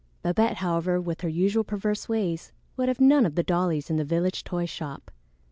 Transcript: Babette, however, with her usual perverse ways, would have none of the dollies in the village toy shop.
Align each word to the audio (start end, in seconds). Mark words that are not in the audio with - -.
Babette, 0.23 0.55
however, 0.57 0.99
with 0.99 1.21
her 1.21 1.29
usual 1.29 1.63
perverse 1.63 2.09
ways, 2.09 2.51
would 2.75 2.87
have 2.87 2.99
none 2.99 3.23
of 3.23 3.35
the 3.35 3.43
dollies 3.43 3.91
in 3.91 3.97
the 3.97 4.03
village 4.03 4.43
toy 4.43 4.65
shop. 4.65 5.11